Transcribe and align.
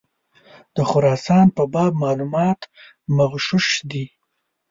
د 0.75 0.77
خراسان 0.89 1.47
په 1.57 1.63
باب 1.73 1.93
معلومات 2.03 2.59
مغشوش 3.17 3.67
دي. 3.91 4.05